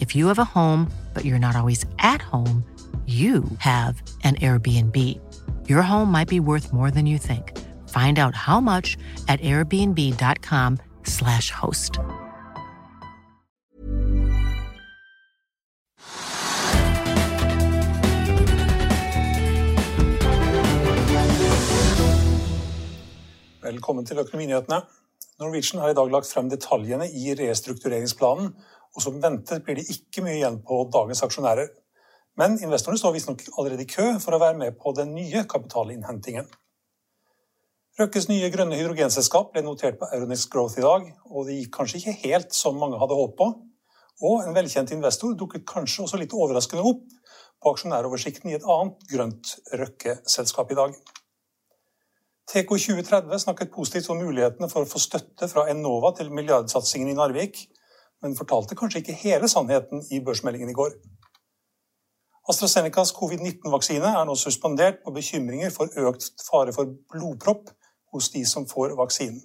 [0.00, 2.62] If you have a home, but you're not always at home,
[3.06, 4.96] you have an Airbnb.
[5.68, 7.52] Your home might be worth more than you think.
[7.88, 8.96] Find out how much
[9.28, 11.98] at airbnb.com/slash host.
[23.62, 24.80] Velkommen til Økonominyhetene.
[25.40, 28.54] Norwegian har i dag lagt frem detaljene i restruktureringsplanen,
[28.96, 31.68] og som ventet blir det ikke mye igjen på dagens aksjonærer.
[32.40, 36.48] Men investorene står visstnok allerede i kø for å være med på den nye kapitalinnhentingen.
[37.96, 42.02] Røkkes nye grønne hydrogenselskap ble notert på Euronex Growth i dag, og det gikk kanskje
[42.02, 43.46] ikke helt som mange hadde håpet på.
[44.26, 47.04] Og en velkjent investor dukket kanskje også litt overraskende opp
[47.62, 50.98] på aksjonæroversikten i et annet grønt Røkke-selskap i dag.
[52.46, 57.16] TK 2030 snakket positivt om mulighetene for å få støtte fra Enova til milliardsatsingen i
[57.16, 57.64] Narvik,
[58.22, 60.96] men fortalte kanskje ikke hele sannheten i børsmeldingen i går.
[62.50, 67.72] AstraZenecas covid-19-vaksine er nå suspendert på bekymringer for økt fare for blodpropp
[68.14, 69.40] hos de som får vaksinen.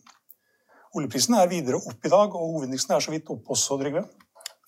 [0.95, 4.03] Oljeprisen er videre opp i dag, og hovedindeksen er så vidt opp også, Trygve?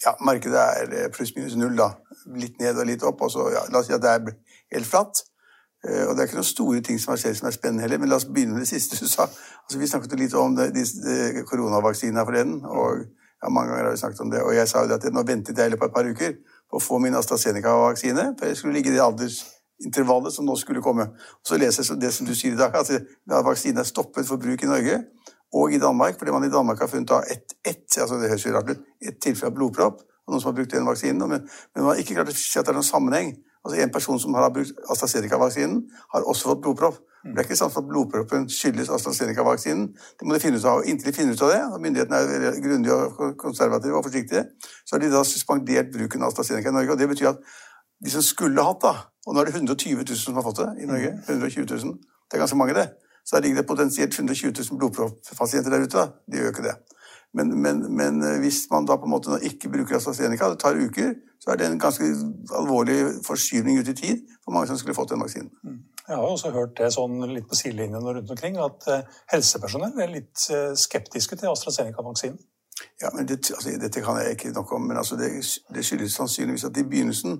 [0.06, 1.91] Ja, markedet er pluss-minus null, da.
[2.40, 3.22] Litt ned og litt opp.
[3.24, 4.34] Og så, ja, la oss si at det er
[4.75, 5.24] helt flatt.
[5.84, 8.12] Og det er ikke noen store ting som har skjedd som er spennende heller, men
[8.12, 9.28] la oss begynne med det siste du sa.
[9.28, 13.03] Altså, vi snakket jo litt om det, de, de, forleden, og
[13.43, 14.41] ja, mange ganger har vi snakket om det.
[14.43, 16.37] Og jeg sa jo det at nå ventet jeg på et par uker
[16.71, 20.83] på å få min AstraZeneca-vaksine, for jeg skulle ligge i det aldersintervallet som nå skulle
[20.85, 21.09] komme.
[21.11, 24.41] Og så leser jeg det som du sier i dag, at vaksinen er stoppet for
[24.41, 25.01] bruk i Norge
[25.53, 28.53] og i Danmark, fordi man i Danmark har funnet ett, et, altså det høres jo
[28.55, 31.43] rart ut, et tilfelle av blodpropp, og noen som har brukt den vaksinen, men,
[31.75, 33.35] men man har ikke klart å se at det er noen sammenheng.
[33.63, 35.83] Altså En person som har brukt AstraZeneca-vaksinen,
[36.15, 36.97] har også fått blodpropp.
[37.23, 39.85] Det er ikke sant at blodproppen skyldes AstraZeneca-vaksinen.
[40.19, 40.81] Det må de finne ut av.
[40.84, 44.44] Inntil de finner ut av det, og myndighetene er grundige og konservative og forsiktige,
[44.84, 46.91] så har de da suspendert bruken av AstraZeneca i Norge.
[46.91, 47.39] og Det betyr at
[48.03, 48.94] de som skulle hatt, da
[49.25, 51.13] Og nå er det 120 000 som har fått det i Norge.
[51.29, 51.94] 120 000.
[52.28, 52.89] Det er ganske mange, det.
[53.25, 55.97] Så ligger det potensielt 120 000 blodproppasienter der ute.
[55.97, 56.09] da.
[56.28, 56.75] De gjør ikke det.
[57.34, 61.13] Men, men, men, hvis man da på en måte ikke bruker AstraZeneca, det tar uker,
[61.40, 62.03] så er det en ganske
[62.59, 65.50] alvorlig forskyvning ut i tid for mange som skulle fått den vaksinen.
[66.08, 70.12] Jeg har også hørt det sånn litt på sidelinjen rundt omkring, at eh, helsepersonell er
[70.12, 72.41] litt eh, skeptiske til AstraZeneca-vaksinen.
[73.02, 75.30] Ja, men det, altså, Dette kan jeg ikke nok om, men altså, det,
[75.72, 77.40] det skyldes sannsynligvis at i begynnelsen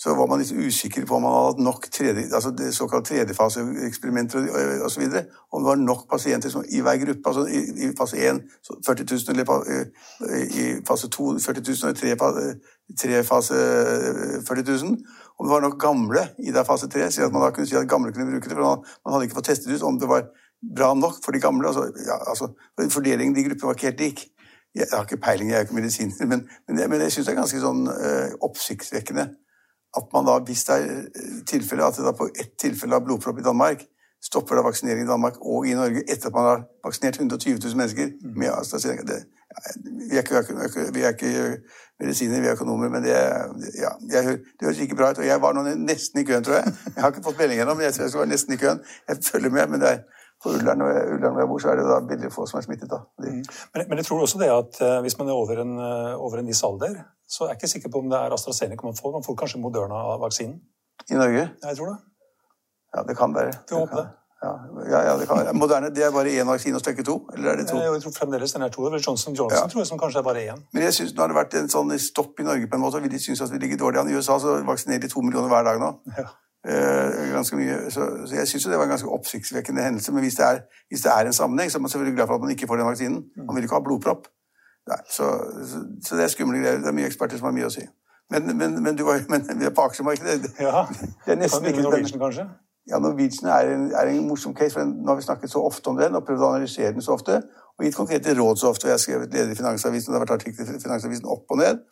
[0.00, 3.04] så var man litt usikker på om man hadde hatt nok tredje, altså det såkalt
[3.10, 4.46] tredjefaseeksperimenter
[4.86, 5.02] osv.
[5.04, 7.28] Om det var nok pasienter som, i hver gruppe.
[7.28, 8.40] altså I, i fase 1
[8.86, 9.44] 40 000, eller
[10.56, 12.16] i fase 2 40 000, og i tre,
[13.02, 13.58] tre fase
[14.48, 14.96] 40 000.
[15.36, 17.76] Om det var nok gamle i der fase 3, så at man da kunne si
[17.76, 18.56] at gamle kunne bruke det.
[18.56, 20.24] For man, hadde ikke fått testet ut om det var
[20.76, 21.68] bra nok for de gamle.
[21.68, 22.48] altså, ja, altså
[22.88, 24.24] Fordelingen i de gruppene var ikke helt lik.
[24.74, 27.32] Jeg har ikke peiling, jeg er ikke medisiner, men, men, jeg, men jeg syns det
[27.32, 29.28] er ganske sånn øh, oppsiktsvekkende
[29.96, 33.04] at man da, hvis det er eh, tilfelle, at det da på ett tilfelle av
[33.06, 33.86] blodpropp i Danmark
[34.22, 37.76] stopper da vaksinering i Danmark og i Norge etter at man har vaksinert 120 000
[37.76, 39.06] mennesker med AstraZeneca.
[39.08, 39.22] Det,
[40.10, 41.56] vi, er ikke, vi, er ikke,
[42.00, 43.14] medisiner, vi er økonomer, men det,
[43.80, 45.18] ja, jeg, det høres ikke bra ut.
[45.18, 46.74] Og jeg var nå nesten i køen, tror jeg.
[46.94, 48.84] Jeg har ikke fått melding ennå, men jeg, tror jeg var nesten i køen.
[49.08, 49.98] Jeg følger med, men det er
[50.42, 52.90] på Ullern hvor jeg bor, så er det da veldig få som er smittet.
[52.90, 53.02] da.
[53.20, 53.42] Mm.
[53.74, 56.40] Men, men, jeg tror også det at uh, hvis man er over en, uh, over
[56.40, 59.12] en viss alder, så er jeg ikke sikker på om det er AstraZeneca man får.
[59.18, 60.56] Man får kanskje Moderna-vaksinen.
[61.10, 61.44] I Norge?
[61.62, 61.98] Ja, jeg tror det.
[62.96, 63.52] Ja, det kan være.
[63.70, 64.08] Vi håper det.
[64.42, 64.52] Ja,
[64.90, 65.52] ja, ja, det kan være.
[65.52, 67.16] Moderne det er bare én vaksine og stykke to?
[67.34, 67.76] Eller er det to?
[67.76, 68.84] Eh, Jeg tror fremdeles den er to.
[68.84, 69.68] Det er Johnson Johnson Ja.
[69.68, 70.62] tror jeg som kanskje er bare én.
[70.72, 72.96] Men jeg synes, nå har det vært en sånn stopp i Norge på en måte,
[72.96, 74.08] og de syns at vi ligger dårlig an.
[74.08, 75.90] I USA så vaksinerer de to millioner hver dag nå.
[76.16, 76.24] Ja.
[76.68, 77.90] Eh, ganske mye.
[77.90, 80.12] Så, så jeg syns det var en ganske oppsiktsvekkende hendelse.
[80.12, 82.34] Men hvis det, er, hvis det er en sammenheng, så er man selvfølgelig glad for
[82.34, 83.22] at man ikke får den vaksinen.
[83.46, 84.28] Man vil ikke ha blodpropp.
[84.88, 85.26] Nei, så,
[85.70, 86.82] så, så det er skumle greier.
[86.82, 87.86] Det er mye eksperter som har mye å si.
[88.30, 90.52] Men, men, men du var men på aksjemarkedet.
[90.60, 90.84] ja.
[91.24, 92.44] Det er nesten ikke Norwegian, kanskje?
[92.90, 95.90] Ja, Norwegian er en, er en morsom case, for nå har vi snakket så ofte
[95.90, 97.40] om den og prøvd å analysere den så ofte,
[97.78, 98.86] og gitt konkrete råd så ofte.
[98.86, 101.50] og Jeg har skrevet leder i Finansavisen, og det har vært artikler i Finansavisen opp
[101.50, 101.82] og ned.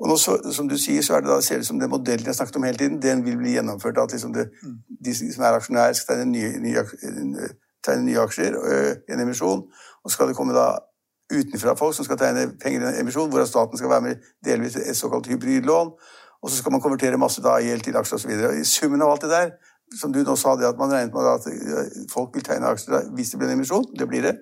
[0.00, 1.90] Og nå, så, som du sier, så er det da, ser det ut som den
[1.90, 4.00] modellen jeg snakket om hele tiden, den vil bli gjennomført.
[4.02, 4.48] At liksom det,
[5.06, 6.82] de som er aksjonærer, skal tegne nye, nye,
[7.86, 8.58] tegne nye aksjer,
[9.06, 9.62] i en emisjon.
[10.02, 10.72] Og så skal det komme da
[11.32, 14.76] utenfra folk som skal tegne penger i en emisjon, hvor staten skal være med delvis
[14.76, 15.94] et såkalt hybridlån.
[16.42, 18.32] Og så skal man konvertere masse da gjeld til aksjer osv.
[18.60, 19.54] I summen av alt det der,
[20.00, 22.96] som du nå sa, det at man regnet med at øh, folk vil tegne aksjer
[22.96, 24.34] da, hvis det blir en emisjon, det blir det,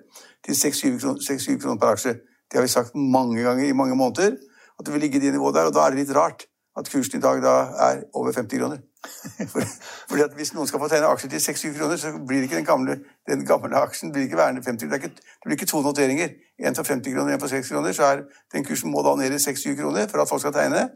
[0.45, 2.17] til 6-7 kroner, 6-7 kroner per aksje.
[2.51, 4.35] Det har vi sagt mange ganger i mange måneder,
[4.79, 5.69] at det vil ligge i det nivået der.
[5.69, 6.47] Og da er det litt rart
[6.77, 7.53] at kursen i dag da
[7.87, 8.77] er over 50 kroner.
[9.51, 9.61] For,
[10.09, 12.65] fordi at Hvis noen skal få tegne aksjer til 6-7 kroner, så blir ikke den
[12.65, 12.97] gamle,
[13.29, 16.29] den gamle aksjen blir ikke værende 50 det, det blir ikke to noteringer.
[16.59, 17.91] En for 50 kroner, en for 6 kroner.
[17.91, 18.21] Så er
[18.53, 20.89] den kursen må da ned i 6-7 kroner for at folk skal tegne.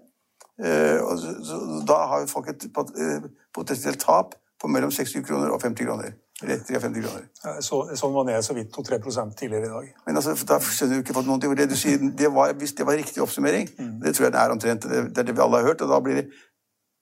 [0.65, 1.57] Eh, og så, så,
[1.88, 6.15] da har folk et eh, potensielt tap på mellom 6-7 kroner og 50 kroner.
[6.43, 7.23] Eller 53 kroner.
[7.65, 8.99] Så, sånn var ned så vidt 2-3
[9.39, 9.87] tidligere i dag.
[10.05, 11.55] Men altså, da skjønner du ikke fått noen ting.
[11.57, 13.65] Det du sier, det var, hvis det var riktig oppsummering,
[14.03, 15.89] det tror jeg det er omtrent det, det er det vi alle har hørt, og
[15.89, 16.27] da blir det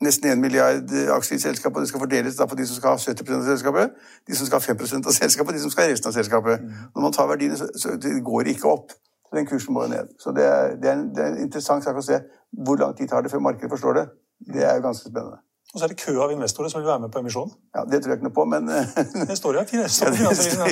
[0.04, 2.96] nesten 1 milliard aksjer i selskapet, og det skal fordeles da på de som skal
[2.96, 5.88] ha 70% av selskapet, de som skal ha 5% av selskapet, og de som skal
[5.88, 6.66] ha resten av selskapet.
[6.96, 8.96] Når man tar verdiene, så, så det går ikke opp.
[9.26, 10.12] Så den kursen må jo ned.
[10.22, 12.22] Så det er, det, er en, det er en interessant sak å se
[12.66, 14.06] hvor lang tid tar det før markedet forstår det.
[14.54, 15.42] Det er jo ganske spennende.
[15.76, 17.52] Og så er det kø av investorer som vil være med på emisjonen.
[17.76, 18.70] Ja, Det tror jeg ikke noe på, men
[19.30, 19.66] Det står jo her.
[19.76, 20.12] Ja,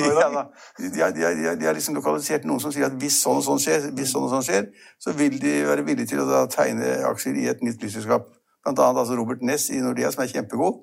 [0.00, 0.44] i ja, da.
[0.80, 3.44] de, har- de, har- de, har- liksom lokalisert noen som sier at hvis sånn og
[3.44, 4.70] sånn skjer, hvis sånn og sånn skjer,
[5.04, 8.30] så vil de være villige til å tegne aksjer i et nytt flyselskap.
[8.64, 10.80] Blant annet altså Robert Ness i Nordea, som er kjempegod.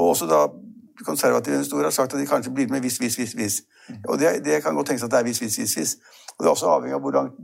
[0.00, 0.46] Og også da
[1.04, 3.60] konservative investorer har sagt at de kanskje blir med hvis, hvis, hvis, hvis.
[4.08, 5.92] Og det, det kan godt tenkes at det er hvis, hvis, hvis, hvis.
[6.38, 7.38] Og det er også avhengig av hvor langt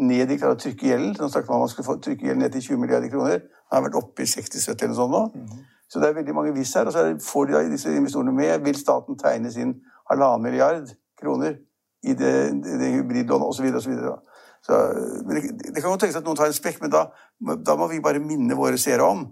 [0.00, 1.12] ned de klarer å trykke gjelden.
[1.18, 3.42] Nå snakket man om man skulle få trykke gjelden ned til 20 milliarder kroner.
[3.44, 5.58] Den har vært oppe i 60-70 eller noe sånt nå.
[5.90, 6.88] Så det er veldig mange hvis her.
[6.88, 8.54] Og så får de da disse investorene med.
[8.64, 9.74] Vil staten tegne sin
[10.08, 10.88] halvannen milliard
[11.20, 11.58] kroner
[12.00, 12.32] i det,
[12.64, 13.68] det, det hybridlånet osv.
[13.76, 13.98] osv.
[14.64, 14.78] Så,
[15.26, 15.42] men det,
[15.74, 17.06] det kan godt tenkes at noen tar en spekk, men da,
[17.64, 19.26] da må vi bare minne våre seere om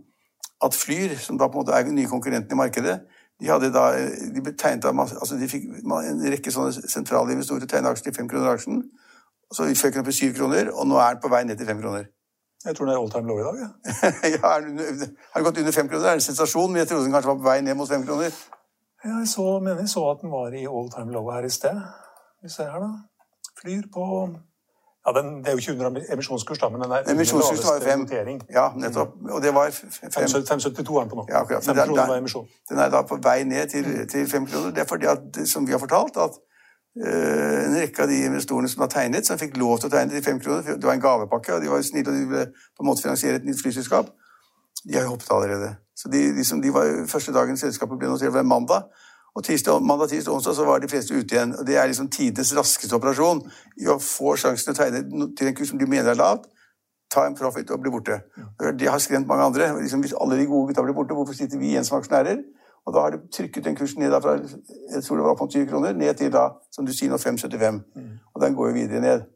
[0.65, 2.99] at Flyr, som da på en måte er den nye konkurrenten i markedet,
[3.41, 3.85] de hadde da,
[4.35, 8.09] de ble tegnet av masse, altså de fikk en rekke sånne sentrale investorer tegne aksjer
[8.11, 8.81] til fem kroner aksjen.
[9.55, 11.69] Så føk den opp i syv kroner, og nå er den på vei ned til
[11.69, 12.09] fem kroner.
[12.67, 13.61] Jeg tror den er all time low i dag.
[13.63, 13.69] Ja.
[14.35, 16.05] ja, er den, under- har den gått under fem kroner?
[16.05, 18.03] Det er en sensasjon, men jeg trodde den kanskje var på vei ned mot fem
[18.07, 18.35] kroner.
[19.05, 21.53] Ja, Jeg så, mener jeg så at den var i all time low her i
[21.55, 21.79] sted.
[22.43, 22.91] Vi ser her, da.
[23.63, 24.09] Flyr på
[25.09, 27.85] Ja, den, Det er jo ikke under emisjonskurs, da, men den er emisjonskurs var jo
[27.85, 28.01] fem.
[28.05, 28.41] notering.
[28.53, 29.15] Ja, nettopp.
[29.31, 31.25] Og det var 572 er den på nå.
[31.29, 31.65] Ja, akkurat.
[31.65, 32.47] 5 den, er- kroner er- var emisjon.
[32.69, 34.71] Den er da på vei ned til, til fem kroner.
[34.71, 36.37] Det er fordi at, som vi har fortalt, at
[37.07, 40.11] eh, en rekke av de investorene som har tegnet, som fikk lov til å tegne
[40.13, 42.47] til fem kroner, det var en gavepakke, og de var snille, og de ville
[42.77, 44.07] på en måte finansiere et nytt flyselskap,
[44.89, 45.77] de har jo hoppet allerede.
[45.99, 48.85] Så de, de, som, de var første dagen selskapet ble notert, var mandag.
[49.37, 51.55] Og tirsdag, mandag, tirsdag, onsdag så var de fleste ute igjen.
[51.59, 53.43] Og det er liksom tidenes raskeste operasjon
[53.81, 56.49] i å få sjansen til å tegne til en kurs som de mener er lavt,
[57.13, 58.21] ta en profit og bli borte.
[58.79, 59.71] Det har skremt mange andre.
[59.81, 62.43] Liksom, hvis alle de gode gutta blir borte, hvorfor sitter vi igjen som aksjonærer?
[62.89, 65.49] Og da har de trykket den kursen ned da fra jeg tror det var på
[65.53, 67.83] 20 kroner, ned til da, som du sier nå, 5,75.
[68.35, 69.27] Og den går jo videre ned.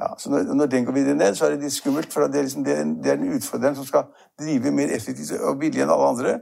[0.00, 2.38] Ja, så når, når den går videre ned, så er det litt skummelt, for det
[2.38, 4.08] er, liksom, det er, det er den utfordreren som skal
[4.40, 6.32] drive mer effektivt og billig enn alle andre.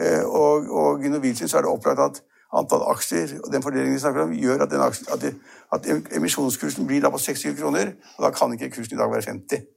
[0.00, 2.20] Eh, og, og i Norwegian så er det opplagt at
[2.56, 5.34] antall aksjer og den fordelingen vi snakker om, gjør at, den aksje, at, det,
[5.72, 9.28] at emisjonskursen blir da på 6-7 kroner, og da kan ikke kursen i dag være
[9.30, 9.68] 50.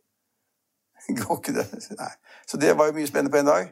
[1.19, 1.67] Går ikke det?
[1.99, 2.11] Nei.
[2.47, 3.71] Så det var jo mye spennende på en dag.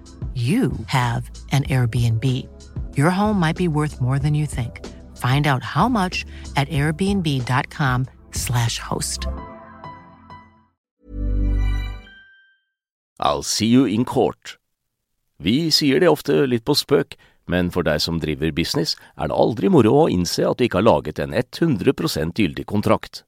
[0.33, 2.47] you have an Airbnb.
[2.95, 4.87] Your home might be worth more than you think.
[5.17, 6.25] Find out how much
[6.55, 9.27] at airbnb.com/slash host.
[13.19, 14.57] I'll see you in court.
[15.37, 17.15] Vi sier det ofte litt på spøk,
[17.49, 20.77] men for deg som driver business, er det aldri moro å innse at du ikke
[20.81, 23.23] har laget en 100 gyldig kontrakt.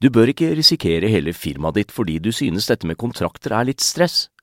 [0.00, 3.80] Du bør ikke risikere hele firmaet ditt fordi du synes dette med kontrakter er litt
[3.80, 4.28] stress.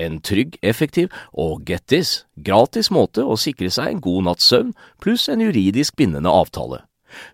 [0.00, 4.72] en trygg, effektiv og get this, gratis måte å sikre seg en god natts søvn
[5.02, 6.84] pluss en juridisk bindende avtale.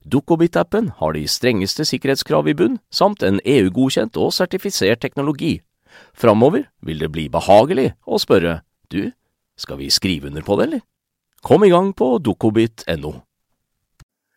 [0.09, 5.59] Dukkobit-appen har de strengeste sikkerhetskrav i bunn, samt en EU-godkjent og sertifisert teknologi.
[6.17, 8.61] Framover vil det bli behagelig å spørre
[8.93, 9.13] du,
[9.57, 10.85] skal vi skrive under på det, eller?
[11.47, 13.13] Kom i gang på dukkobit.no.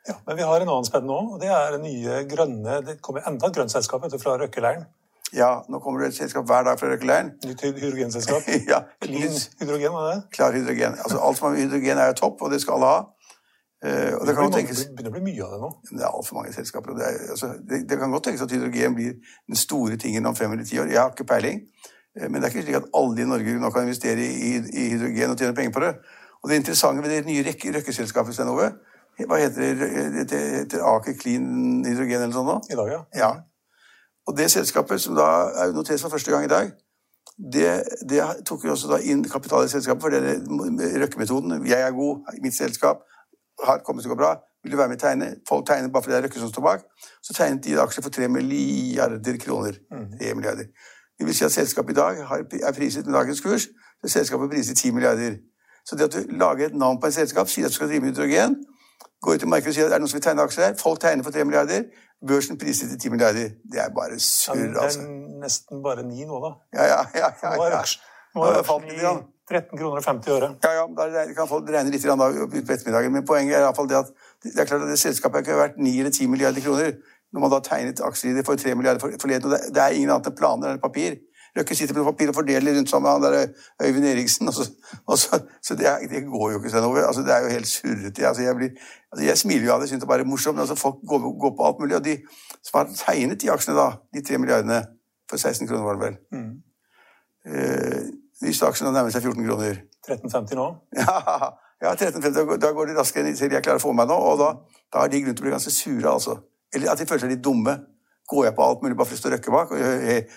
[0.10, 3.26] Ja, men vi har en annen spenn nå, og det er nye grønne Det kommer
[3.30, 4.88] enda et grønt selskap fra Røkkeleiren.
[5.34, 7.32] Ja, nå kommer det et selskap hver dag fra Røkkeleiren.
[7.46, 8.48] Nytt hydrogenselskap.
[8.72, 10.18] ja, Clean hydrogen, var det?
[10.34, 10.98] Klar hydrogen.
[11.04, 13.00] Altså, alt som har med hydrogen er jo topp, og det skal alle ha.
[13.86, 15.70] Uh, og det kan Det begynner å bli mye av det nå.
[15.92, 16.98] Det er altfor mange selskaper.
[16.98, 19.14] Det, er, altså, det, det, kan godt tenkes at hydrogen blir
[19.48, 20.90] den store tingen om fem eller ti år.
[20.92, 21.62] Jeg har ikke peiling.
[22.18, 24.90] Uh, men det er ikke slik at alle i Norge nå kan investere i, i
[24.96, 25.94] hydrogen og tjene penger på det.
[26.42, 27.46] Og det interessante ved det nye
[27.78, 28.72] røkkeselskapet, Stein Ove,
[29.28, 30.28] hva heter det?
[30.32, 31.48] Det heter Aker Clean
[31.84, 32.70] Hydrogen eller noe sånt?
[32.72, 33.00] I dag, ja.
[33.20, 33.32] ja.
[34.30, 35.26] Og det selskapet, som da
[35.58, 36.70] er notert for første gang i dag,
[37.54, 37.70] det,
[38.10, 40.20] det tok jo også da inn kapital i selskapet, for det
[40.86, 41.66] er røkkemetoden.
[41.66, 43.02] Jeg er god, mitt selskap
[43.66, 44.36] har kommet til å gå bra.
[44.64, 45.28] Vil du være med og tegne?
[45.48, 46.82] Folk tegner bare fordi det er Røkke som står bak.
[47.24, 49.78] Så tegnet de aksjer for 3 milliarder kroner.
[49.90, 50.38] 3 mm.
[50.38, 50.68] milliarder.
[51.20, 53.70] Det vil si at selskapet i dag er priset med dagens kurs.
[54.04, 55.40] Så selskapet priser 10 milliarder.
[55.88, 58.04] Så det at du lager et navn på et selskap, sier at du skal drive
[58.04, 58.60] med hydrogen,
[59.22, 60.78] går ut i markedet og sier at er det noen som vil tegne aksjer her,
[60.80, 61.90] folk tegner for 3 milliarder,
[62.28, 63.50] børsen priser til 10 milliarder.
[63.72, 65.02] Det er bare surr, altså.
[65.02, 66.54] Ja, det er nesten bare 9 nå, da.
[66.78, 67.34] Ja, ja, ja.
[67.44, 67.84] ja, ja.
[68.36, 69.28] Nå har falt litt.
[69.50, 70.50] 13 kroner og 50 øre.
[70.64, 73.16] Ja, ja, da kan folk regne litt da, på ettermiddagen.
[73.16, 74.12] Men poenget er iallfall det at
[74.46, 76.92] det er klart at det selskapet ikke har vært 9 eller 10 milliarder kroner.
[77.34, 79.50] Når man da tegnet aksjer i det for 3 milliarder forleden.
[79.50, 81.18] Og det er ingen annet enn planer eller papir.
[81.58, 84.48] Røkke sitter med papir og fordeler rundt sammen med han der Øyvind Eriksen.
[84.48, 84.70] Og så,
[85.06, 87.02] og så, så det, er, det, går jo ikke sånn over.
[87.08, 88.28] Altså, det er jo helt surrete.
[88.28, 88.72] Altså, jeg, blir,
[89.12, 90.62] altså, jeg smiler jo av det, syns det bare er morsomt.
[90.62, 91.98] Altså, folk går, går, på alt mulig.
[91.98, 92.18] Og de
[92.62, 94.82] som har tegnet de aksjene, da, de tre milliardene
[95.30, 96.20] for 16 kroner, var det vel.
[96.36, 96.52] Mm.
[97.50, 98.02] Uh,
[98.46, 99.82] disse aksjene nærmer seg 14 kroner.
[100.10, 100.70] 13,50 nå?
[101.02, 101.16] Ja,
[101.82, 102.60] ja 13,50.
[102.62, 104.18] Da går det raskere enn jeg klarer å få meg nå.
[104.32, 104.54] Og da,
[104.94, 106.40] da har de grunn til å bli ganske sure, altså.
[106.76, 107.80] Eller at de føler seg litt dumme.
[108.30, 109.80] Går jeg på alt mulig bare for å stå røkke bak, og,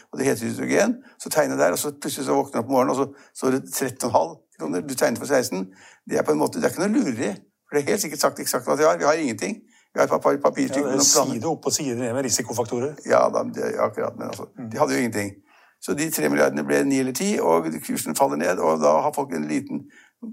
[0.09, 2.71] og, det heter hydrogen, så tegner jeg der, og så plutselig så våkner jeg opp
[2.71, 4.87] om morgenen, og så står det 13,5 kroner.
[4.87, 5.67] Du tegnet for 16.
[6.09, 7.35] Det er på en måte, det er ikke noe lureri.
[7.69, 8.99] For det er helt sikkert sagt eksakt hva de har.
[9.01, 9.61] Vi har ingenting.
[9.93, 10.93] Vi har et par papirstykker.
[10.97, 12.95] Ja, side opp og side ned med risikofaktorer.
[13.09, 14.17] Ja, da, det, akkurat.
[14.19, 15.35] Men altså, de hadde jo ingenting.
[15.83, 18.61] Så de tre milliardene ble ni eller ti, og kursen faller ned.
[18.63, 19.83] Og da har folk en liten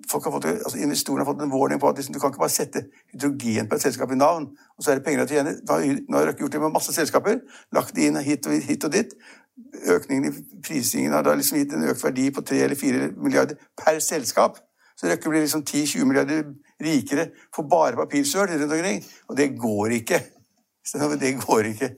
[0.10, 2.44] folk har fått, altså Investorene har fått en warning på at liksom, du kan ikke
[2.44, 5.56] bare sette hydrogen på et selskap i navn, og så er det penger å tjene.
[5.66, 7.42] Nå har Røkke gjort det med masse selskaper.
[7.76, 9.16] Lagt det inn hit og, hit og dit.
[9.96, 13.60] Økningen i prisingen har da liksom gitt en økt verdi på 3 eller 4 milliarder
[13.80, 14.62] per selskap.
[15.00, 16.44] Så Røkke blir liksom 10-20 milliarder
[16.84, 19.02] rikere for bare papirsøl rundt omkring.
[19.30, 20.22] Og det går ikke.
[21.22, 21.90] Det går ikke.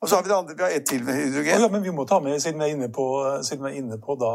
[0.00, 1.56] Og så har vi det andre, vi har ett til med hydrogen.
[1.56, 3.06] Oh, ja, men vi må ta med, siden vi er inne på,
[3.44, 4.30] siden vi er inne på da,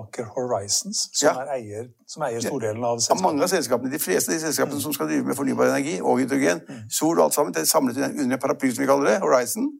[0.00, 1.32] Aker Horizons, som, ja.
[1.42, 3.22] er eier, som eier stordelen av selskapet.
[3.22, 4.84] Ja, mange av selskapene, De fleste av de selskapene mm.
[4.84, 6.84] som skal drive med fornybar energi og hydrogen, mm.
[6.92, 9.70] sol og alt sammen, det er samlet under en paraply, som vi kaller det, Horizon.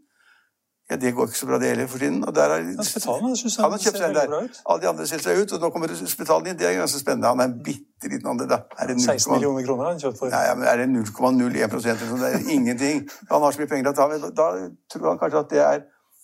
[0.93, 2.25] Ja, Det går ikke så bra, det heller, for tiden.
[2.29, 4.35] Og der er, ja, Spetalen, synes han, han har kjøpt seg der.
[4.69, 6.59] Alle de andre selger seg ut, og nå kommer Spetalen inn.
[6.59, 7.31] Det er ganske spennende.
[7.33, 8.59] Han er en bitte liten andre, da.
[8.79, 10.35] Er det 16 millioner kroner har han kjøpt for?
[10.35, 12.21] Nei, ja, men er det 0,01% sånn?
[12.21, 13.03] Det er ingenting.
[13.33, 14.29] Han har så mye penger at han.
[14.43, 14.51] Da
[14.93, 15.83] tror han kanskje at det er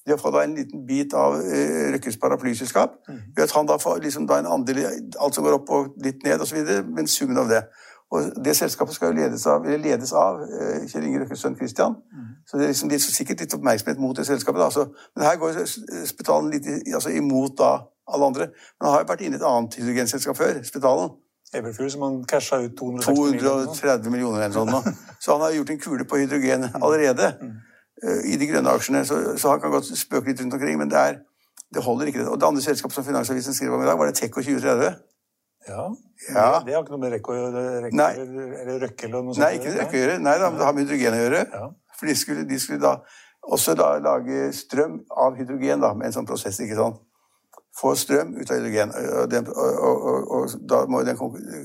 [0.08, 2.94] de har fått en liten bit av uh, Røkkes paraplyselskap.
[3.08, 3.18] Mm.
[3.37, 4.87] Ved at han da får liksom da en andel i
[5.20, 7.62] alt som går opp og litt ned osv., men summen av det.
[8.10, 11.98] Og Det selskapet skal jo ledes av, ledes av uh, Kjell Inge Røkkes sønn Christian.
[12.12, 12.27] Mm.
[12.49, 14.62] Så det er liksom litt, sikkert litt oppmerksomhet mot det selskapet.
[14.62, 14.71] Da.
[14.73, 14.87] Så,
[15.17, 15.59] men her går
[16.09, 17.73] Spetalen litt altså, imot da
[18.09, 18.47] alle andre.
[18.78, 21.11] Men han har jo vært inne i et annet hydrogenselskap før, Spetalen.
[21.55, 24.97] Everfuel, som han casha ut 230 millioner eller sånn.
[25.21, 27.55] Så han har gjort en kule på hydrogen allerede mm.
[28.05, 29.05] uh, i de grønne aksjene.
[29.09, 31.21] Så, så, han kan godt spøke litt rundt omkring, men det, er,
[31.73, 32.25] det holder ikke.
[32.25, 32.33] det.
[32.33, 35.00] Og det andre selskapet som Finansavisen skrev om i dag, var det Tekko 2030.
[35.69, 35.88] Ja.
[36.33, 36.50] ja.
[36.64, 37.35] Det har ikke noe med Rekko?
[37.37, 39.45] Eller Røkke eller noe sånt?
[39.45, 40.19] Nei, ikke Røkke å gjøre.
[40.25, 41.43] Nei, det har med hydrogen å gjøre.
[41.52, 41.67] Ja.
[41.99, 42.97] For de skulle, de skulle, da
[43.49, 46.61] også da lage strøm av hydrogen da, med en sånn prosess.
[46.61, 47.02] ikke sant?
[47.81, 48.93] få strøm ut av hydrogen.
[49.23, 51.19] Og, den, og, og, og da må den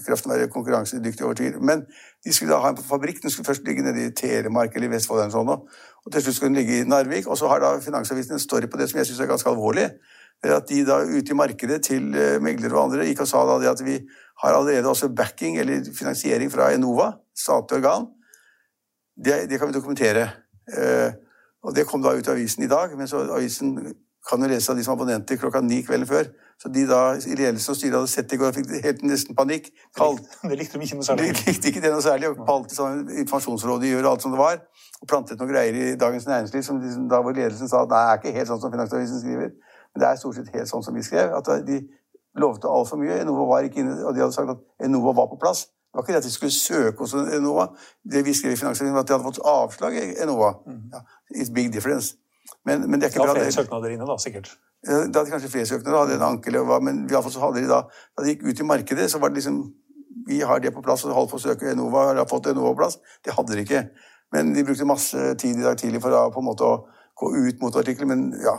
[0.06, 1.60] kraften være konkurransedyktig over tid.
[1.62, 1.86] Men
[2.26, 3.22] de skulle da ha en fabrikk.
[3.24, 5.24] Den skulle først ligge nede i Telemark eller i Vestfold.
[5.24, 7.30] eller sånn, og til slutt skulle den ligge i Narvik.
[7.30, 9.90] Og så har da Finansavisen en story på det som jeg syns er ganske alvorlig.
[10.44, 12.10] At de da ute i markedet til
[12.44, 14.02] meglere og andre gikk og sa da det at vi
[14.44, 18.10] har allerede også backing eller finansiering fra Enova, statlig organ.
[19.16, 20.28] Det, det kan vi dokumentere.
[21.64, 22.98] Og det kom da ut i avisen i dag.
[22.98, 23.76] men så avisen
[24.30, 26.30] kan jo lese av de som abonnenter klokka ni kvelden før.
[26.62, 29.02] Så de da i ledelsen og styret hadde sett det i går og fikk helt
[29.04, 29.68] nesten panikk.
[29.98, 31.34] Kalt, det likte de ikke noe særlig.
[31.40, 34.62] De likte ikke det noe særlig, og kalte sånn informasjonsrådet gjør alt som det var.
[35.02, 38.00] Og plantet noen greier i Dagens Næringsliv som de, da hvor ledelsen sa at det
[38.00, 39.52] er ikke helt sånn som Finansavisen skriver.
[39.92, 41.36] Men det er stort sett helt sånn som vi skrev.
[41.36, 41.82] At de
[42.40, 43.20] lovte altfor mye.
[43.26, 45.68] Enova var ikke inne, og de hadde sagt at Enova var på plass.
[45.94, 47.68] Det var ikke det at de skulle søke hos Enova.
[48.02, 50.56] Det vi skrev i Finansavisen, var at de hadde fått avslag i Enova.
[50.66, 50.80] Mm.
[50.90, 51.02] Ja,
[51.38, 52.16] it's big difference.
[52.66, 53.28] Men, men det er ikke bra.
[53.28, 54.50] Det var flere søknader inne, da, sikkert?
[54.88, 57.36] Da hadde de kanskje flere søknader, hadde en anke eller hva, men i hadde fall
[57.36, 59.62] så hadde de da Da de gikk ut i markedet, så var det liksom
[60.28, 62.74] Vi har det på plass, og holdt på å søke Enova, eller har fått Enova
[62.74, 62.98] på plass.
[63.24, 63.84] Det hadde de ikke.
[64.34, 66.78] Men de brukte masse tid i dag tidlig for å, på en måte å
[67.22, 68.58] gå ut mot artikkelen, men ja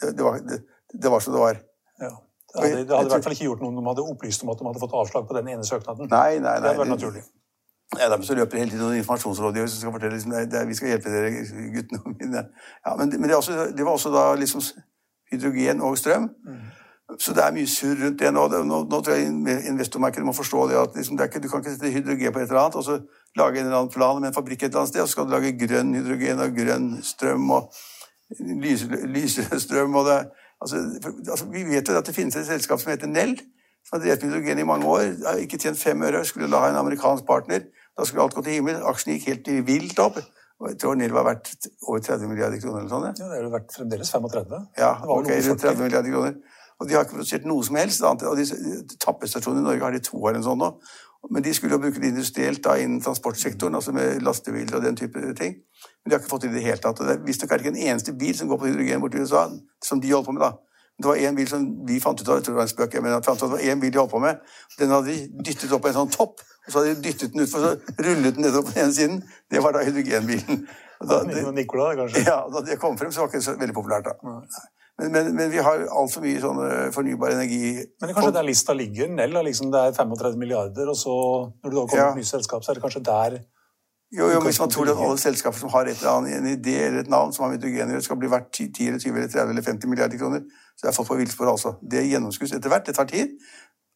[0.00, 1.60] det, det, var, det, det, var, som det var.
[2.00, 2.12] Ja.
[2.54, 4.52] Det hadde, det hadde i hvert fall ikke gjort noe om de hadde opplyst om
[4.52, 6.06] at de hadde fått avslag på den ene søknaden.
[6.10, 6.60] Nei, nei, nei.
[6.62, 7.24] Det hadde vært naturlig.
[7.98, 10.76] Ja, derfor løper det hele tiden noen informasjonsrådgivere som skal fortelle liksom, det, det, vi
[10.78, 11.32] skal hjelpe dere,
[11.74, 12.44] guttene mine.
[12.86, 14.62] Ja, men, men det, også, det, var også da liksom
[15.30, 16.30] hydrogen og strøm.
[16.46, 16.62] Mm.
[17.20, 18.46] Så det er mye surr rundt det nå.
[18.48, 21.74] Nå, nå tror jeg investormarkedet må forstå det at liksom, det ikke, du kan ikke
[21.74, 22.98] sette hydrogen på et eller annet og så
[23.38, 25.28] lage en eller annen plan med en fabrikk et eller annet sted, og så skal
[25.28, 27.82] du lage grønn hydrogen og grønn strøm og
[29.14, 30.18] lysere strøm og det
[30.60, 33.36] altså, for, altså, Vi vet jo at det finnes et selskap som heter Nell,
[33.84, 35.04] som har drevet med hydrogen i mange år.
[35.26, 37.66] Har ikke tjent fem øre, skulle la ha en amerikansk partner.
[37.98, 38.80] Da skulle alt gå til himmel.
[38.82, 40.18] Aksjen gikk helt vilt opp.
[40.64, 42.78] Jeg tror Nell var verdt over 30 milliarder kroner.
[42.78, 43.18] eller sånt.
[43.18, 44.60] Ja, Det er jo verdt fremdeles 35.
[44.78, 46.34] Ja, ok, 30 milliarder kroner.
[46.80, 48.02] Og de har ikke produsert noe som helst.
[48.02, 48.22] annet.
[48.22, 50.70] Og de Tappestasjonene i Norge har de to av en sånn nå.
[51.30, 54.96] Men de skulle jo bruke det industrielt da innen transportsektoren, altså med lastebiler og den
[54.96, 55.56] type ting.
[56.02, 57.00] Men de har ikke fått det i det hele tatt.
[57.00, 59.46] Og det er visstnok ikke en eneste bil som går på hydrogen borti USA,
[59.84, 60.52] som de holder på med, da.
[60.94, 62.92] Det var en bil som vi fant ut av, jeg tror det var en spøk,
[63.02, 64.44] men fant ut at det var en bil de holdt på med.
[64.78, 67.42] Den hadde de dyttet opp på en sånn topp, og så hadde de dyttet den
[67.42, 69.16] utfor, så rullet den nedover på den ene siden.
[69.50, 70.62] Det var da hydrogenbilen.
[71.04, 72.22] Da, det, Nikola, kanskje?
[72.28, 74.06] Ja, da det kom frem, så var det ikke så veldig populært.
[74.06, 74.38] da.
[75.00, 76.60] Men, men, men, vi har altfor mye sånn
[76.94, 79.08] fornybar energi Men det er kanskje der lista ligger?
[79.10, 81.16] Nell liksom, det er 35 milliarder, og så
[81.50, 82.12] når du da kommer ja.
[82.12, 83.40] et nytt selskap, så er det kanskje der
[84.14, 86.76] jo, jo, Hvis man tror at alle selskaper som har et eller annet, en idé
[86.86, 89.50] eller et navn som har med hydrogen skal bli verdt 10 eller 20 eller 30
[89.50, 90.44] eller 50 milliarder kroner,
[90.78, 91.74] så er folk på villspor, altså.
[91.90, 92.86] Det gjennomskues etter hvert.
[92.86, 93.34] Det tar tid.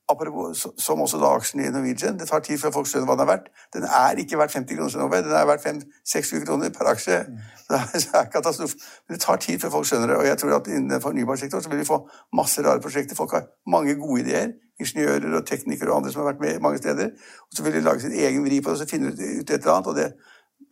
[0.09, 2.17] Apropos, som også da aksjen i Norwegian.
[2.19, 3.51] Det tar tid før folk skjønner hva den er verdt.
[3.77, 7.19] Den er ikke verdt 50 kroner som Den er verdt 5-6 kroner per aksje.
[7.69, 7.81] Det
[8.17, 8.79] er katastrofe.
[9.05, 10.17] Men det tar tid før folk skjønner det.
[10.17, 11.99] Og jeg tror at innen fornybarsektoren så vil vi få
[12.33, 13.17] masse rare prosjekter.
[13.17, 14.55] Folk har mange gode ideer.
[14.81, 17.13] Ingeniører og teknikere og andre som har vært med mange steder.
[17.51, 19.55] Og så vil de lage sin egen vri på det og så finne ut et
[19.59, 19.97] eller annet.
[20.01, 20.09] Det,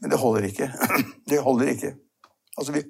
[0.01, 0.72] men det holder ikke.
[1.31, 1.92] det holder ikke.
[2.57, 2.87] Altså vi,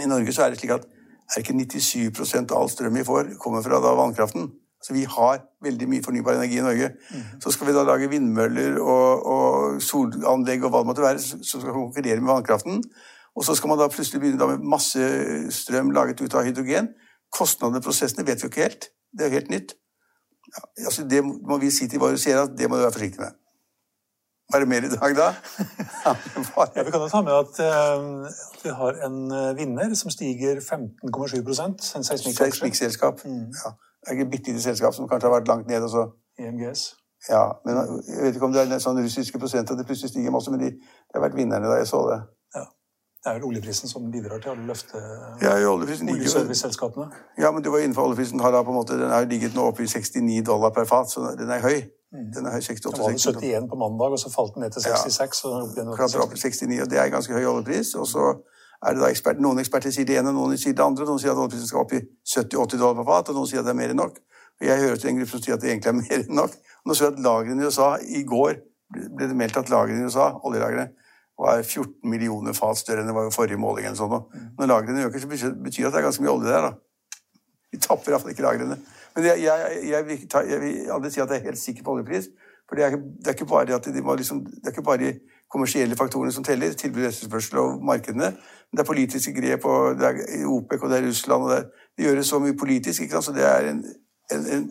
[0.00, 0.88] I Norge så er det slik at
[1.36, 4.48] er ikke 97% av all strøm vi får, kommer fra da vannkraften.
[4.84, 6.90] Så vi har veldig mye fornybar energi i Norge.
[7.10, 7.40] Mm.
[7.40, 11.44] Så skal vi da lage vindmøller og, og, solanlegg og hva det måtte være, som
[11.62, 12.82] skal konkurrere med vannkraften.
[13.34, 15.06] Og så skal man da plutselig begynne med masse
[15.56, 16.92] strøm laget ut av hydrogen.
[17.32, 18.90] Kostnadene og prosessene vet vi ikke helt.
[19.10, 19.72] Det er jo helt nytt.
[20.54, 23.24] Ja, altså det må vi si til våre seere at det må du være forsiktig
[23.24, 23.40] med.
[24.52, 25.30] Var det mer i dag, da?
[26.76, 30.12] ja, vi kan jo ta med at, uh, at, vi har en eh, vinner som
[30.12, 33.24] stiger 15,7% En seismikkselskap.
[33.24, 33.48] Mm.
[33.64, 33.72] Ja.
[34.06, 35.82] Er et bitte lite selskap som kanskje har vært langt ned.
[35.82, 36.06] Også.
[36.38, 36.94] EMGS.
[37.28, 37.76] Ja, men
[38.08, 40.52] Jeg vet ikke om det er en sånn russiske prosent at det plutselig stiger masse,
[40.52, 42.18] men de, de har vært vinnerne da jeg så det.
[42.56, 42.64] Ja.
[43.24, 45.00] Det er vel oljeprisen som bidrar til å løfte
[45.40, 47.08] ja, oljeserviceselskapene?
[47.40, 49.64] Ja, men du var innenfor oljeprisen har da på en måte, den har ligget nå
[49.70, 51.78] oppe i 69 dollar per fat, så den er høy.
[52.12, 52.28] Mm.
[52.36, 54.84] Den er høy 68, den var 71 på mandag, og så falt den ned til
[54.84, 55.40] 66.
[55.48, 55.54] Ja,
[55.88, 57.94] og opp til 69, og det er ganske høy oljepris.
[57.98, 58.28] Og så
[58.84, 61.06] er det da ekspert, Noen eksperter sier det ene, noen sier det andre.
[61.08, 63.68] Noen sier at oljeprisen skal opp i 70-80 dollar per fat, og noen sier at
[63.68, 64.20] det er mer enn nok.
[64.60, 66.58] Og Jeg hører til en gruppe som sier at det egentlig er mer enn nok.
[66.82, 68.60] Og nå så jeg at lagrene i USA I går
[68.94, 70.90] ble det meldt at lagrene i USA, oljelagrene,
[71.40, 73.88] var 14 millioner fat større enn det var i forrige måling.
[73.88, 74.12] eller sånn.
[74.30, 74.50] Mm.
[74.58, 76.68] Når lagrene øker, så betyr det at det er ganske mye olje der.
[76.68, 77.24] da.
[77.74, 78.76] Vi tapper iallfall ikke lagrene.
[79.16, 80.18] Men jeg, jeg, jeg,
[80.50, 82.28] jeg, vil aldri si at jeg er helt sikker på oljepris.
[82.68, 85.10] For det er, det er ikke bare at de må liksom, det er ikke bare
[85.54, 88.32] kommersielle faktorene som teller, tilbud, etterspørsel og markedene.
[88.34, 91.58] Men det er politiske grep, og det er OPEC, og det er Russland og det,
[91.58, 93.02] er, det gjøres så mye politisk.
[93.02, 93.28] ikke sant?
[93.28, 93.82] Så det er en,
[94.34, 94.70] en, en,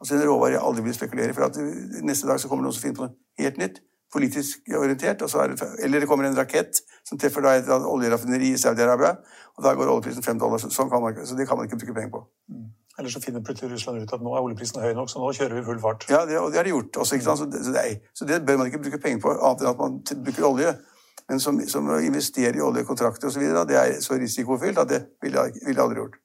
[0.00, 1.36] altså en råvare jeg aldri vil spekulere i.
[1.36, 1.58] For at
[2.02, 3.82] neste dag så kommer noen som finner på noe helt nytt.
[4.14, 5.22] Politisk orientert.
[5.22, 9.16] Det, eller det kommer en rakett som treffer da et oljeraffineri i Saudi-Arabia.
[9.54, 10.62] Og da går oljeprisen fem dollar.
[10.62, 12.26] Sånn kan man, så det kan man ikke bruke penger på.
[12.98, 15.58] Eller så finner plutselig Russland ut at nå er oljeprisen høy nok, så nå kjører
[15.58, 16.06] vi full fart.
[16.10, 17.18] Ja, det, og det har de gjort også.
[17.18, 19.80] Så det, så, det så det bør man ikke bruke penger på, annet enn at
[19.80, 20.74] man bruker olje.
[21.28, 25.48] Men som, som å investere i oljekontrakter osv., det er så risikofylt at det ville
[25.48, 26.20] jeg, vil jeg aldri gjort.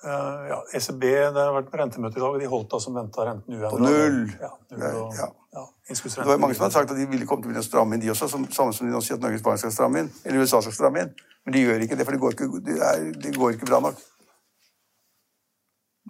[0.00, 3.26] Uh, ja, ECB det har vært rentemøte i dag, og de holdt da som venta
[3.28, 3.74] renten uendret.
[3.74, 4.22] På null.
[4.40, 5.26] Ja, null og, Ja.
[5.58, 8.00] ja, Det var mange som hadde sagt at de ville komme til å stramme inn,
[8.00, 8.30] de også.
[8.32, 10.08] Som, samme som de nå sier at Norges Bank skal stramme inn.
[10.24, 11.12] Eller USA skal stramme inn.
[11.44, 13.82] Men de gjør ikke det, for det går ikke, det er, det går ikke bra
[13.84, 14.00] nok.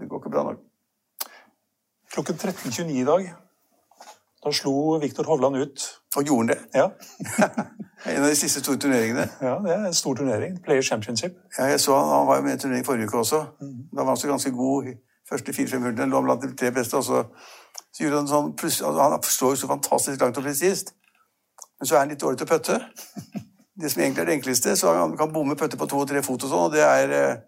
[0.01, 0.63] Det går ikke bra nok.
[2.11, 3.29] Klokken 13.29 i dag,
[4.45, 5.85] da slo Viktor Hovland ut.
[6.17, 6.59] Og gjorde han det?
[6.75, 6.89] Ja,
[8.07, 9.27] En av de siste store turneringene.
[9.45, 10.57] ja det er en stor turnering.
[10.65, 11.35] Player Championship.
[11.59, 13.41] Ja, jeg så han, han var jo med i turnering forrige uke også.
[13.93, 14.89] Da var han så ganske god
[15.29, 16.09] første fire-fem hullene.
[16.11, 17.21] Lå blant de tre beste, og så,
[17.93, 20.95] så gjorde han sånn altså, Han slår jo så fantastisk langt og presist.
[21.79, 22.81] Men så er han litt dårlig til å putte.
[23.81, 26.21] Det som egentlig er det enkleste, så han kan bomme putte på to og tre
[26.25, 27.39] fot og sånn, og det er, eh,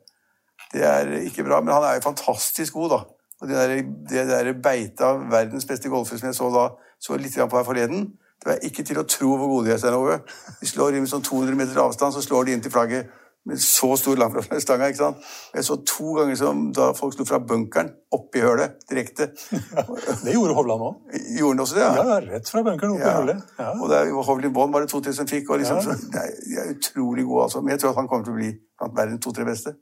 [0.73, 1.61] det er ikke bra.
[1.61, 3.01] Men han er jo fantastisk god, da.
[3.43, 3.77] Og det der,
[4.11, 6.69] det der beita av verdens beste golfer som jeg så da,
[7.03, 9.81] så litt på her forleden, det var ikke til å tro hvor gode de er,
[9.83, 10.21] Stein Ove.
[10.61, 13.11] De slår inn med sånn 200 meter avstand, så slår de inn til flagget
[13.45, 15.23] med så stor lang fra stanga, ikke sant?
[15.55, 19.33] Jeg så to ganger som da folk slo fra bunkeren opp i hølet, direkte.
[20.23, 21.17] Det gjorde Hovland òg.
[21.39, 21.87] Gjorde han også det?
[21.89, 23.15] Ja, ja rett fra bunkeren opp i Ja.
[23.19, 23.41] hølet.
[23.59, 23.73] Ja.
[23.81, 25.83] Og det er jo Hovlin Bond var det 2000 fikk, og liksom, Ja.
[25.83, 27.63] så, er, de er utrolig gode, altså.
[27.63, 29.75] Men jeg tror at han kommer til å bli blant verdens to-tre beste.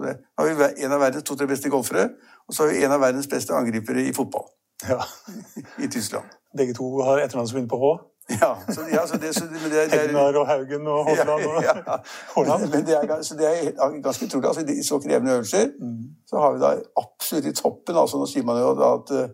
[0.00, 2.08] Så det, har vi en av verdens to-tre beste golfere,
[2.48, 4.46] og så har vi en av verdens beste angripere i fotball
[4.88, 5.02] ja.
[5.84, 6.24] i Tyskland.
[6.56, 7.90] Begge to har etternavn som begynner på H.
[8.40, 11.46] Ja, så, ja, så det, så, det, det, det er, Hegnar og Haugen og Hovland
[11.46, 11.96] og Ja, ja.
[12.36, 13.24] Haaland.
[13.24, 14.48] Så det er ganske utrolig.
[14.48, 15.66] Altså, I så krevende øvelser
[16.26, 17.96] så har vi da absolutt i toppen.
[17.96, 19.28] Altså, nå sier man jo at, eh,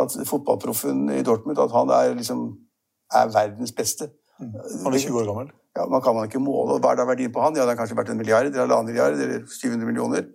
[0.00, 2.46] at fotballproffen i Dortmund at han er, liksom,
[3.12, 4.10] er verdens beste.
[4.38, 5.50] Han er 20 år gammel.
[5.76, 6.80] Ja, man kan man ikke måle.
[6.80, 7.56] Hva er da verdien på han?
[7.56, 10.28] Ja, det har kanskje vært en milliard, eller halvannen milliard, eller 700 millioner.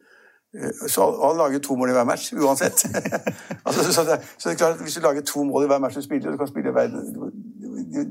[0.53, 2.85] Eh, Så han lager to mål i hver match, uansett.
[3.65, 5.79] altså, så, det, så det er klart at Hvis du lager to mål i hver
[5.79, 7.31] match du spiller, og du kan spille verden,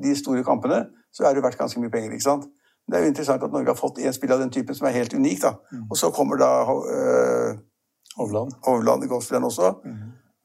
[0.03, 2.13] de, store kampene, så er det verdt ganske mye penger.
[2.13, 2.49] ikke sant?
[2.91, 4.97] Det er jo interessant at Norge har fått en spiller av den typen som er
[4.99, 5.43] helt unik.
[5.43, 5.53] da.
[5.91, 7.59] Og så kommer da øh,
[8.17, 8.53] Hovland.
[8.67, 9.75] Hovland golfspilleren også,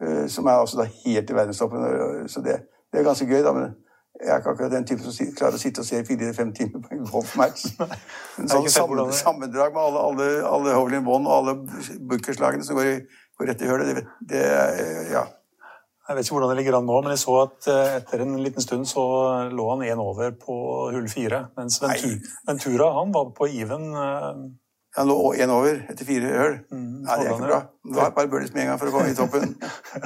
[0.04, 1.80] øh, som er altså da helt i verdenstoppen.
[2.28, 2.60] Så det,
[2.93, 3.54] det er ganske gøy, da.
[3.54, 3.74] men
[4.21, 6.93] jeg er ikke akkurat den typen som klarer å sitte og se fire-fem timer på
[6.95, 7.65] en golfmatch.
[8.39, 11.54] En sånn sammen, sammendrag med alle, alle, alle Hovlin Bond og alle
[12.10, 14.45] bunkerslagene som går, i, går rett i hølet, det, det
[15.13, 15.25] ja.
[16.06, 18.36] Jeg vet ikke hvordan det ligger an nå, men jeg så at eh, etter en
[18.43, 19.06] liten stund så
[19.49, 20.58] lå han én over på
[20.93, 21.47] hull fire.
[21.58, 23.88] Mens Ventura, Ventura han var på even.
[24.95, 26.53] Han lå én over etter fire øl.
[26.71, 27.58] Mm, Nei, det er ikke bra.
[27.84, 29.55] Du har et par birdies med en gang for å komme i toppen.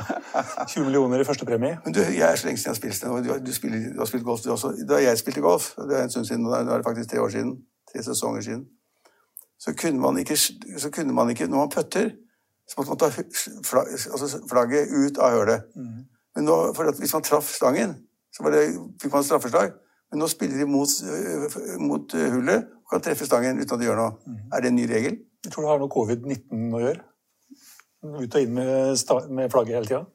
[0.74, 1.78] 20 millioner i første premie.
[1.84, 3.28] Men du, jeg er så lenge siden jeg har spilt, det.
[3.28, 4.72] du, du, spiller, du har spilt golf du også.
[4.90, 7.30] Da jeg spilte golf, det er en stund siden, nå er det faktisk tre år
[7.36, 7.54] siden,
[7.92, 8.66] tre sesonger siden,
[9.62, 10.38] så kunne man ikke,
[10.82, 12.10] så kunne man ikke når man putter,
[12.70, 15.70] så måtte man ta altså flagget ut av hølet.
[16.36, 17.96] Men nå, for at hvis man traff stangen,
[18.34, 18.66] så var det,
[19.02, 19.72] fikk man straffeslag.
[20.10, 23.88] Men nå spiller de mot, øh, mot øh, hullet kan treffe stangen uten at det
[23.90, 24.38] gjør noe.
[24.54, 25.20] Er det en ny regel?
[25.46, 27.04] Jeg tror det har noe covid-19 å gjøre.
[28.00, 29.04] Ut og inn med,
[29.36, 30.06] med flagget hele tida.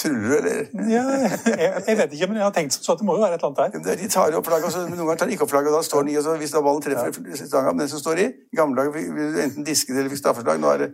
[0.00, 0.60] Tuller du, eller?
[0.88, 3.20] Ja, jeg, jeg vet ikke, men jeg har tenkt sånn så at det må jo
[3.20, 3.72] være et eller annet der.
[3.74, 5.72] Ja, men er- De tar opp flagget, og noen ganger tar de ikke opp flagget,
[5.72, 8.00] og da står den i, og så hvis da ballen treffer stanga men den som
[8.00, 10.62] står i I gamle dager ville du enten disket eller fikk straffeslag.
[10.62, 10.90] Nå er det.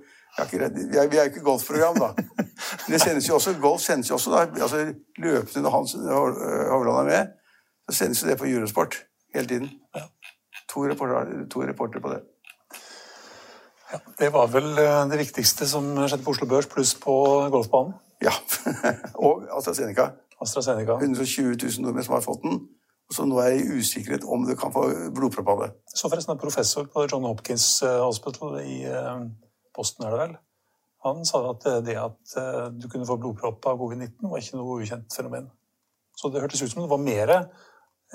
[0.50, 0.58] Vi
[0.98, 2.08] er, jo ikke golfprogram, da.
[2.18, 4.42] Men det sendes jo også, golf sendes jo også, da.
[4.66, 4.82] Altså
[5.22, 7.30] løpende når Hans Hovland er med,
[7.88, 8.98] så sendes jo det på Eurosport
[9.38, 9.70] hele tiden.
[10.76, 12.18] To reporter, to reporter på det.
[13.92, 17.14] Ja, det var vel eh, det viktigste som skjedde på Oslo Børs, pluss på
[17.54, 17.94] golfbanen.
[18.20, 18.34] Ja.
[19.24, 20.10] og AstraZeneca.
[20.42, 20.98] AstraZeneca.
[21.00, 22.58] 120 000 nordmenn som har fått den.
[23.08, 24.82] Og så nå er i usikkerhet om du kan få
[25.16, 25.70] blodpropp av det.
[25.96, 29.22] Så forresten en professor på John Hopkins eh, Hospital i eh,
[29.78, 30.34] Boston, er det vel?
[31.06, 32.36] Han sa at det at
[32.74, 35.46] du kunne få blodpropp av covid-19 var ikke noe ukjent fenomen.
[36.18, 37.32] Så det hørtes ut som det var mer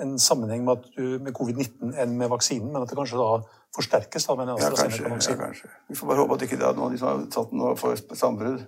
[0.00, 0.86] en sammenheng med,
[1.20, 3.42] med covid-19 enn med vaksinen, men at det kanskje da
[3.76, 5.04] forsterkes da med en Ja, kanskje.
[5.04, 5.68] Ja, kanskje.
[5.88, 7.76] Vi får bare håpe at ikke det er noen av de som har tatt den
[7.76, 8.64] får sambrudd.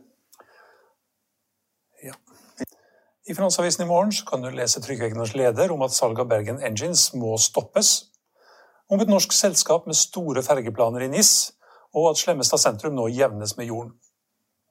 [2.04, 2.16] Ja.
[3.24, 6.28] I Finansavisen i morgen så kan du lese Trygve Egners leder om at salget av
[6.28, 8.10] Bergen Engines må stoppes,
[8.92, 11.54] om et norsk selskap med store fergeplaner i NIS,
[11.96, 13.94] og at Slemmestad sentrum nå jevnes med jorden.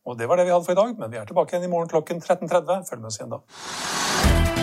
[0.05, 1.71] Og Det var det vi hadde for i dag, men vi er tilbake igjen i
[1.71, 2.89] morgen klokken 13.30.
[2.89, 4.62] Følg med oss igjen da.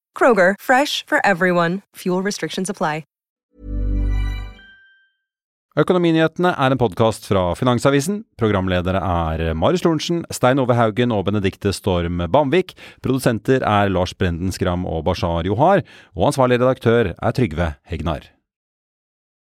[0.13, 1.81] Kroger, fresh for everyone.
[1.95, 3.03] Fuel restrictions apply.
[5.79, 8.25] Økonominyhetene er en podkast fra Finansavisen.
[8.35, 12.75] Programledere er Marius Lorentzen, Stein Ove Haugen og Benedikte Storm Bamvik.
[12.99, 15.85] Produsenter er Lars Brenden Skram og Bashar Johar.
[16.11, 18.27] Og ansvarlig redaktør er Trygve Hegnar.